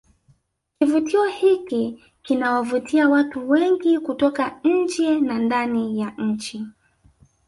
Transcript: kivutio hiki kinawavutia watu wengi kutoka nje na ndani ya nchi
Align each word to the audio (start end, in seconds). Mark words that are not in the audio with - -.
kivutio 0.79 1.23
hiki 1.23 2.03
kinawavutia 2.21 3.09
watu 3.09 3.49
wengi 3.49 3.99
kutoka 3.99 4.59
nje 4.63 5.19
na 5.21 5.39
ndani 5.39 5.99
ya 5.99 6.13
nchi 6.17 6.65